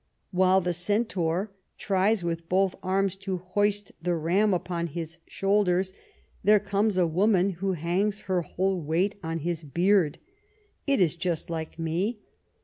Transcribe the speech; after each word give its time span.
While 0.31 0.61
the 0.61 0.73
centaur 0.73 1.51
tries 1.77 2.23
with 2.23 2.49
both 2.49 2.73
arms 2.81 3.15
to 3.17 3.37
hoist 3.37 3.91
the 4.01 4.15
ram 4.15 4.51
upon 4.51 4.87
his 4.87 5.19
shoulders, 5.27 5.93
there 6.43 6.59
comes 6.59 6.97
a 6.97 7.05
woman 7.05 7.51
who 7.51 7.73
hangs 7.73 8.21
her 8.21 8.41
whole 8.41 8.81
weight 8.81 9.13
on 9.23 9.41
his 9.41 9.63
beard. 9.63 10.17
It 10.87 11.01
is 11.01 11.15
just 11.15 11.51
like 11.51 11.77
me. 11.77 12.17